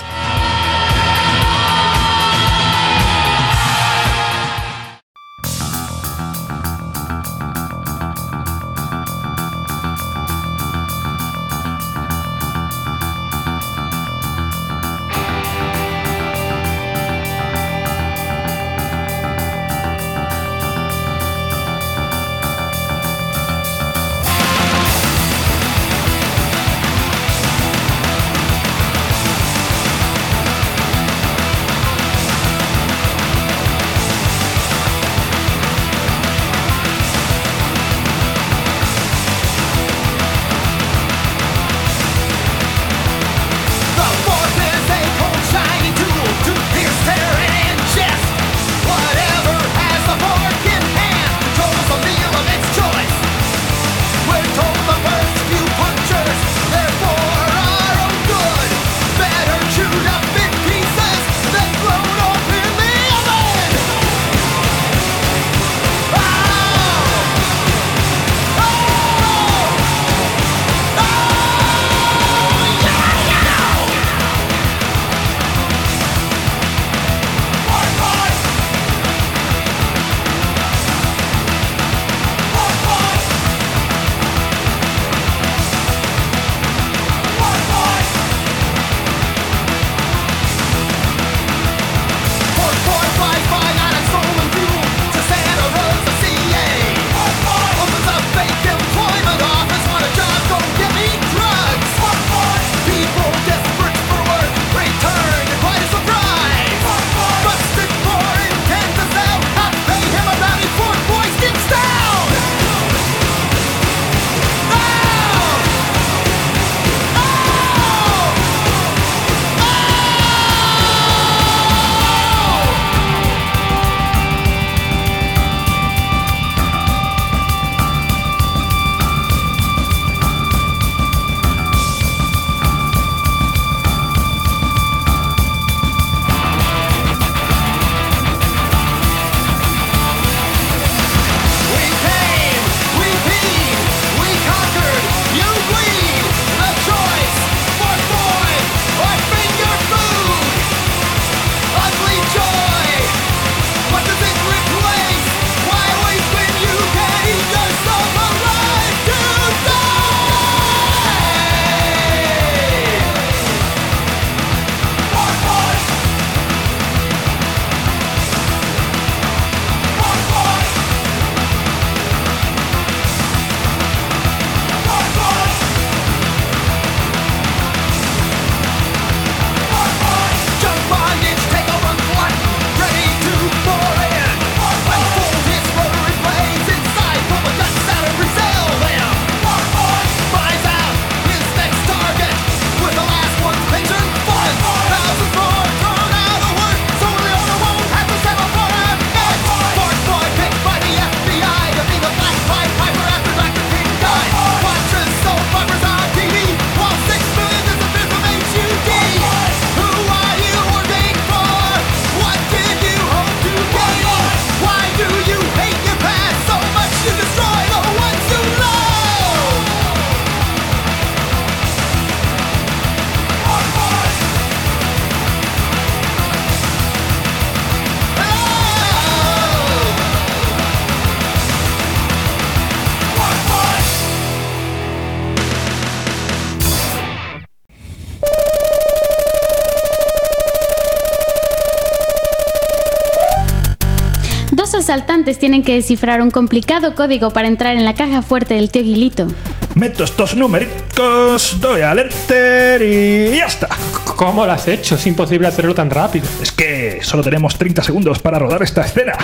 [244.92, 248.82] Asaltantes tienen que descifrar un complicado código para entrar en la caja fuerte del tío
[248.82, 249.26] Guilito.
[249.74, 253.70] Meto estos numéricos, doy al enter y ya está.
[254.16, 254.96] ¿Cómo lo has hecho?
[254.96, 256.26] Es imposible hacerlo tan rápido.
[256.42, 259.16] Es que solo tenemos 30 segundos para rodar esta escena.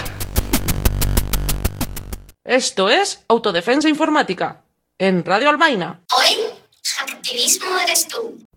[2.44, 4.62] Esto es Autodefensa Informática,
[4.96, 6.00] en Radio Albaina.
[6.16, 6.46] Hoy,
[7.12, 8.47] activismo eres tú.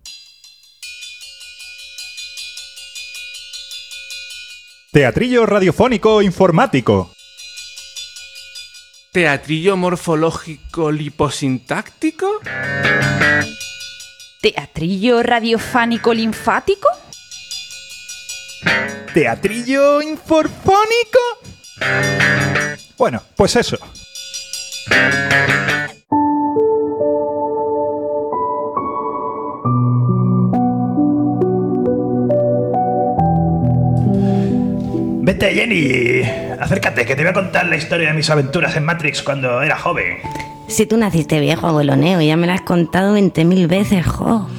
[4.94, 7.14] Teatrillo radiofónico informático.
[9.14, 12.42] ¿Teatrillo morfológico liposintáctico?
[14.42, 16.90] ¿Teatrillo radiofánico linfático?
[19.14, 21.20] ¿Teatrillo inforfónico?
[22.98, 23.78] Bueno, pues eso.
[35.32, 36.24] Vete, Jenny.
[36.60, 39.78] Acércate, que te voy a contar la historia de mis aventuras en Matrix cuando era
[39.78, 40.18] joven.
[40.68, 44.50] Si tú naciste viejo, abuelo Neo, ya me lo has contado 20.000 veces, jo.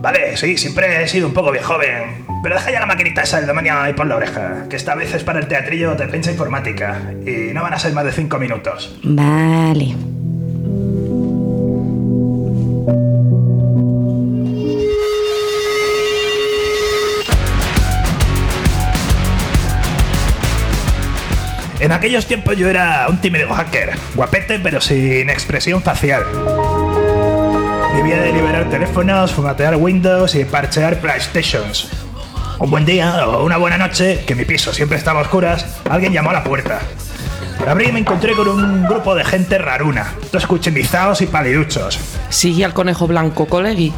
[0.00, 2.24] Vale, sí, siempre he sido un poco viejo joven.
[2.44, 4.66] Pero deja ya la maquinita esa del demonio ahí por la oreja.
[4.70, 7.12] Que esta vez es para el teatrillo de prensa informática.
[7.26, 8.96] Y no van a ser más de 5 minutos.
[9.02, 9.96] Vale.
[21.90, 26.22] En aquellos tiempos yo era un tímido hacker, guapete pero sin expresión facial.
[27.96, 31.88] Vivía de liberar teléfonos, formatear Windows y parchear PlayStations.
[32.60, 36.12] Un buen día o una buena noche, que mi piso siempre estaba a oscuras, alguien
[36.12, 36.78] llamó a la puerta.
[37.66, 41.98] Abrí y me encontré con un grupo de gente raruna, todos cuchimizados y paliduchos.
[42.28, 43.92] Sigue al conejo blanco, colegui.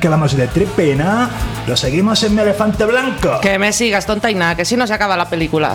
[0.00, 1.28] Que vamos de tripe, ¿no?
[1.66, 3.40] Lo seguimos en mi elefante blanco.
[3.40, 5.72] Que me sigas, tonta y nada, que si no se acaba la película.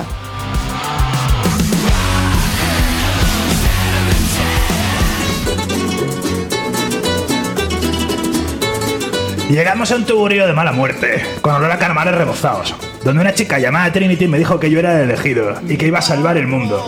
[9.49, 12.73] Llegamos a un tugurio de mala muerte, con olor a calamares rebozados,
[13.03, 15.99] donde una chica llamada Trinity me dijo que yo era el elegido y que iba
[15.99, 16.83] a salvar el mundo.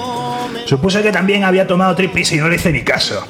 [0.65, 3.23] Supuse que también había tomado tripis y no le hice ni caso.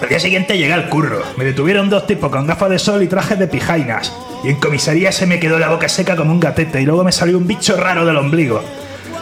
[0.00, 1.22] Al día siguiente llegué al curro.
[1.36, 4.12] Me detuvieron dos tipos con gafas de sol y trajes de pijainas.
[4.42, 7.12] Y en comisaría se me quedó la boca seca como un gatete y luego me
[7.12, 8.62] salió un bicho raro del ombligo.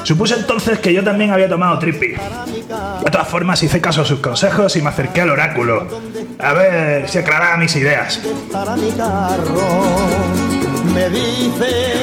[0.05, 2.09] Supuse entonces que yo también había tomado tripi.
[2.09, 5.89] De todas formas hice caso a sus consejos y me acerqué al oráculo.
[6.39, 8.21] A ver si aclaraba mis ideas.
[8.53, 10.05] Para mi carro
[10.95, 11.95] me dice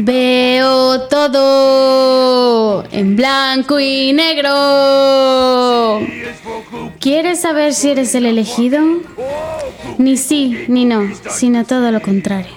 [0.00, 6.00] Veo todo en blanco y negro.
[7.00, 8.80] ¿Quieres saber si eres el elegido?
[9.98, 12.52] Ni sí ni no, sino todo lo contrario.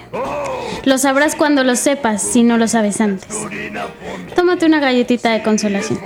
[0.84, 3.36] Lo sabrás cuando lo sepas si no lo sabes antes.
[4.34, 5.98] Tómate una galletita de consolación.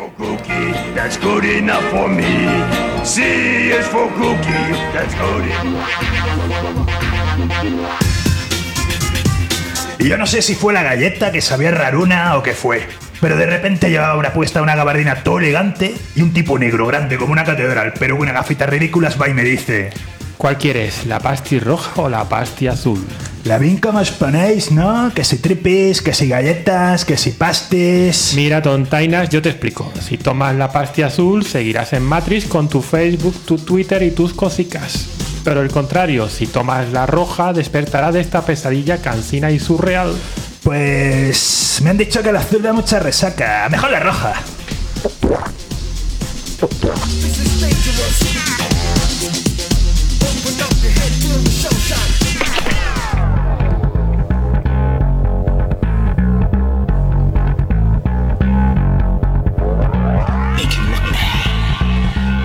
[9.99, 12.87] Y yo no sé si fue la galleta que sabía raruna o qué fue.
[13.21, 17.17] Pero de repente llevaba una puesta una gabardina todo elegante y un tipo negro grande
[17.19, 19.91] como una catedral, pero con unas gafitas ridículas va y me dice...
[20.39, 21.07] ¿Cuál quieres?
[21.07, 23.07] ¿La pasti roja o la pasti azul?
[23.45, 25.13] La bien como os ponéis, ¿no?
[25.15, 28.33] Que si tripis, que si galletas, que si pastes...
[28.35, 29.93] Mira, tontainas, yo te explico.
[30.01, 34.33] Si tomas la pasti azul, seguirás en Matrix con tu Facebook, tu Twitter y tus
[34.33, 35.22] cosicas.
[35.45, 40.15] Pero el contrario, si tomas la roja, despertará de esta pesadilla cansina y surreal.
[40.63, 41.81] Pues...
[41.83, 43.69] me han dicho que la azul da mucha resaca.
[43.69, 44.35] Mejor la roja.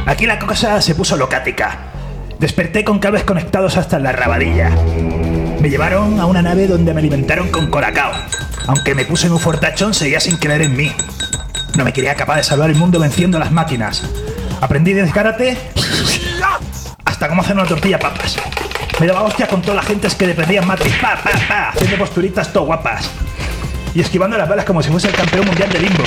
[0.07, 1.96] Aquí la cosa se puso locática.
[2.39, 4.69] Desperté con cables conectados hasta la rabadilla.
[5.59, 8.11] Me llevaron a una nave donde me alimentaron con colacao.
[8.67, 10.91] Aunque me puse en un fortachón, seguía sin creer en mí.
[11.75, 14.03] No me quería capaz de salvar el mundo venciendo las máquinas.
[14.61, 15.57] Aprendí desde karate
[17.05, 18.37] hasta cómo hacer una tortilla papas.
[18.99, 22.53] Me daba hostia con toda la gente que dependían Matrix, pa, pa, pa, haciendo posturitas
[22.53, 23.09] todo guapas.
[23.95, 26.03] Y esquivando las balas como si fuese el campeón mundial de limbo.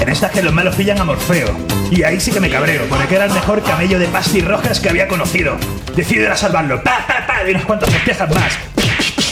[0.00, 1.48] En estas que los malos pillan a Morfeo.
[1.90, 4.88] Y ahí sí que me cabreo, porque era el mejor camello de pastis rojas que
[4.88, 5.56] había conocido.
[5.94, 6.82] Decido ir a salvarlo.
[6.82, 7.44] ¡Pa, pa, pa!
[7.44, 8.58] De unas cuantas hostias más.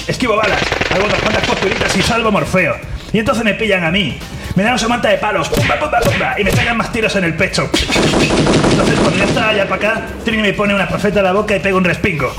[0.06, 0.60] Esquivo balas,
[0.90, 2.76] hago unas cuantas posturitas y salvo a Morfeo.
[3.12, 4.18] Y entonces me pillan a mí.
[4.54, 7.34] me dan su manta de palos, pumba, pumba, y me pegan más tiros en el
[7.34, 7.70] pecho.
[7.72, 11.56] Entonces, cuando ya está allá para acá, Trini me pone una profeta en la boca
[11.56, 12.32] y pega un respingo.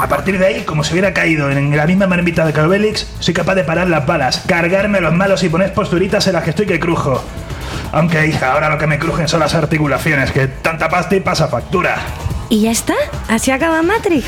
[0.00, 3.34] A partir de ahí, como si hubiera caído en la misma marmita de Calvelix, soy
[3.34, 6.50] capaz de parar las balas, cargarme a los malos y poner posturitas en las que
[6.50, 7.24] estoy que crujo.
[7.92, 11.48] Aunque, hija, ahora lo que me crujen son las articulaciones, que tanta pasta y pasa
[11.48, 11.96] factura.
[12.48, 12.94] ¿Y ya está?
[13.28, 14.26] ¿Así acaba Matrix?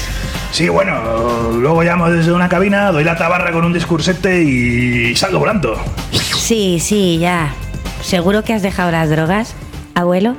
[0.51, 5.39] Sí, bueno, luego llamo desde una cabina, doy la tabarra con un discursete y salgo
[5.39, 5.77] volando.
[6.13, 7.53] Sí, sí, ya.
[8.03, 9.55] ¿Seguro que has dejado las drogas,
[9.95, 10.35] abuelo?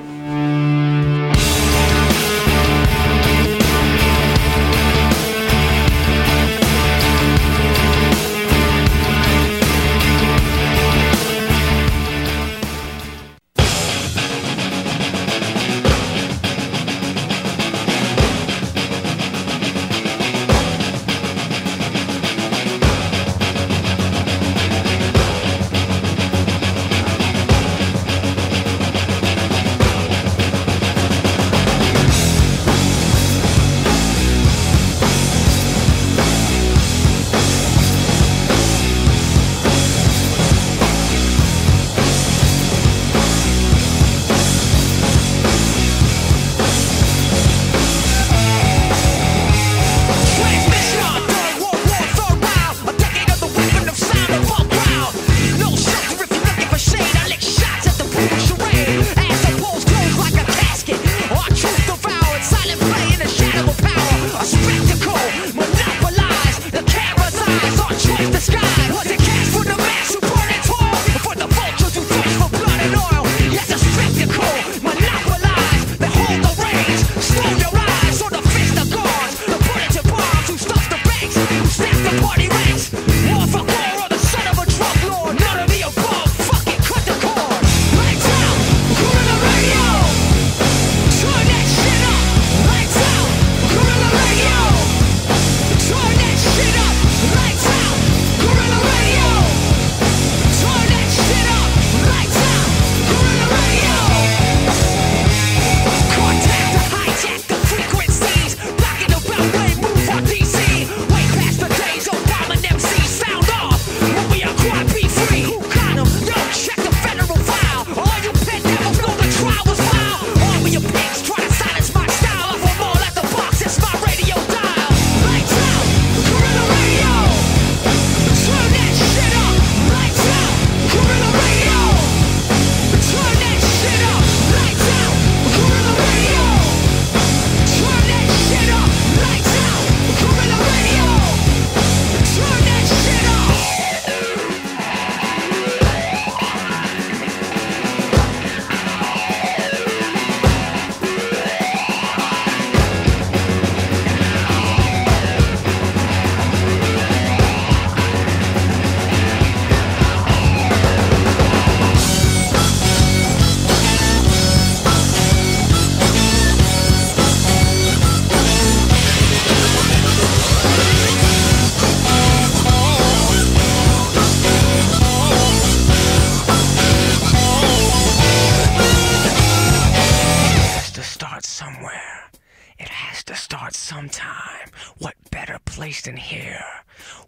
[186.00, 186.64] placed in here.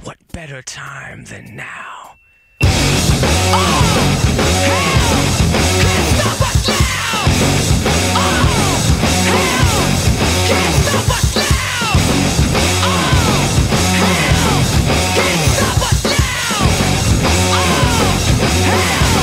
[0.04, 2.16] What better time than now?
[2.62, 2.68] Oh,
[4.38, 5.12] hell,
[5.82, 7.26] can't stop us now!
[8.16, 8.30] Oh,
[9.28, 9.76] hell,
[10.48, 11.92] can't stop us now!
[12.84, 13.00] Oh,
[14.00, 14.62] hell,
[15.16, 16.60] can't stop us now!
[17.52, 17.68] Oh,
[18.70, 19.20] hell,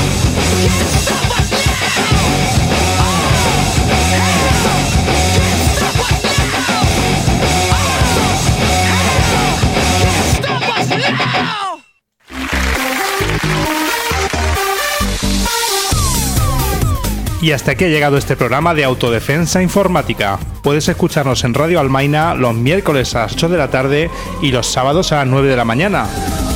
[0.61, 1.38] can't stop us now!
[17.41, 20.37] Y hasta aquí ha llegado este programa de autodefensa informática.
[20.61, 24.09] Puedes escucharnos en Radio Almaina los miércoles a las 8 de la tarde
[24.41, 26.05] y los sábados a las 9 de la mañana.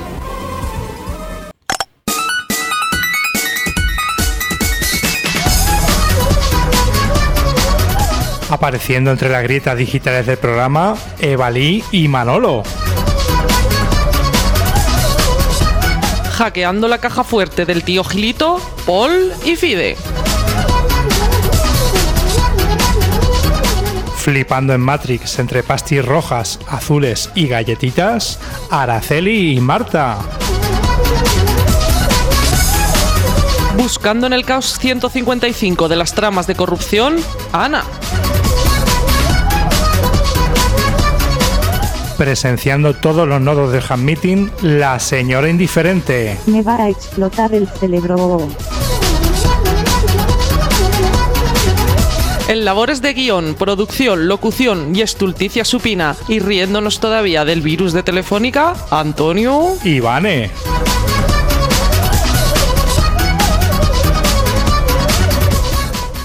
[8.49, 12.63] Apareciendo entre las grietas digitales del programa, Evalí y Manolo.
[16.31, 19.97] Hackeando la caja fuerte del tío Gilito, Paul y Fide.
[24.27, 28.41] Flipando en Matrix entre pastis rojas, azules y galletitas,
[28.73, 30.19] Araceli y Marta.
[33.77, 37.19] Buscando en el caos 155 de las tramas de corrupción,
[37.53, 37.85] Ana.
[42.19, 46.37] Presenciando todos los nodos del Ham Meeting, la señora indiferente.
[46.47, 48.49] Me va a explotar el cerebro.
[52.49, 58.05] En labores de guion, producción, locución y estulticia supina y riéndonos todavía del virus de
[58.05, 59.77] Telefónica, Antonio.
[59.83, 60.51] Ivane.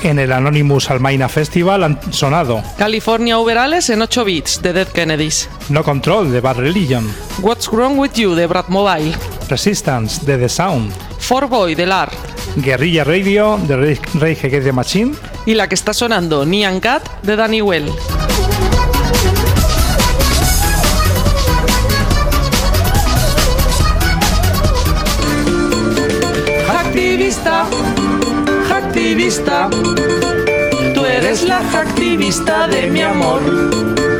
[0.03, 2.61] En el Anonymous Almaina Festival han sonado.
[2.77, 7.97] California Overales en 8 bits de Dead Kennedys, No Control de Bad Religion, What's Wrong
[7.97, 9.15] With You de Brad Mobile,
[9.49, 12.11] Resistance de The Sound, For Boy de LAR
[12.57, 15.13] Guerrilla Radio de Rage Against the Machine
[15.45, 17.91] y la que está sonando Nyan Cat de Danny Well.
[26.69, 27.65] Activista,
[28.71, 29.69] activista,
[30.93, 34.10] tú eres la activista de mi amor.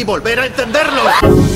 [0.00, 1.49] Y volver a encenderlo.